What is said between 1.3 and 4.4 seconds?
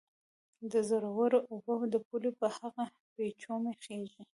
اوبه د پولې په هغه پېچومي خېژي